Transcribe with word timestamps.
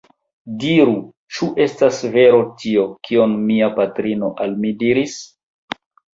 Diru, 0.61 0.95
ĉu 1.35 1.49
estas 1.65 1.99
vero 2.15 2.39
tio, 2.63 2.87
kion 3.09 3.37
mia 3.51 3.69
patrino 3.77 4.33
al 4.47 4.59
mi 4.65 4.75
diris? 4.83 5.17